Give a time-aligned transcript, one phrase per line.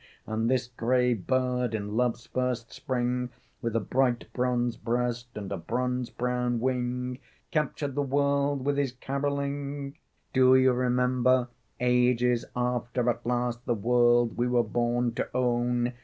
[0.25, 3.29] And this gray bird, in Love's first spring,
[3.61, 7.19] With a bright bronze breast and a bronze brown wing,
[7.51, 9.95] Captured the world with his carolling.
[10.33, 15.93] Do you remember, ages after, At last the world we were born to own?